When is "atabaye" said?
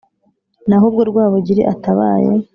1.73-2.33